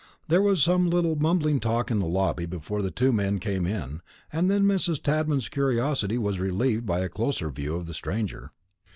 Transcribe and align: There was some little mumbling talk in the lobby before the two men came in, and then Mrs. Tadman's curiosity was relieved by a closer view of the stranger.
There 0.29 0.41
was 0.41 0.63
some 0.63 0.89
little 0.89 1.15
mumbling 1.15 1.59
talk 1.59 1.91
in 1.91 1.99
the 1.99 2.07
lobby 2.07 2.47
before 2.47 2.81
the 2.81 2.89
two 2.89 3.13
men 3.13 3.37
came 3.37 3.67
in, 3.67 4.01
and 4.33 4.49
then 4.49 4.63
Mrs. 4.63 4.99
Tadman's 4.99 5.47
curiosity 5.47 6.17
was 6.17 6.39
relieved 6.39 6.87
by 6.87 7.01
a 7.01 7.07
closer 7.07 7.51
view 7.51 7.75
of 7.75 7.85
the 7.85 7.93
stranger. 7.93 8.51